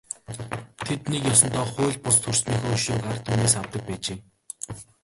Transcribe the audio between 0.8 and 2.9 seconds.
Тэд нэг ёсондоо хууль бус төрснийхөө